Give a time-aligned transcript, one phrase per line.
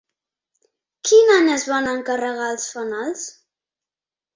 [1.09, 3.33] Quin any es van encarregar els fanals?